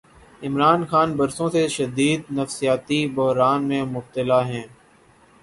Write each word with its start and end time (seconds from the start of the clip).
عمران 0.43 0.81
خان 0.89 1.09
برسوں 1.17 1.49
سے 1.49 1.67
شدید 1.67 2.19
نفسیاتی 2.39 2.99
بحران 3.15 3.61
میں 3.67 3.83
مبتلا 3.85 4.41
ہیں۔ 4.47 4.67